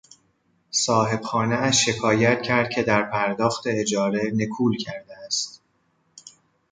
[0.71, 5.61] صاحب خانهاش شکایت کرد که در پرداخت اجاره نکول کرده است.